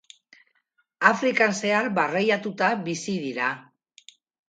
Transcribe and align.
Afrikan 1.09 1.53
zehar 1.59 1.91
barreiatuta 2.01 2.73
bizi 2.91 3.19
dira. 3.31 3.55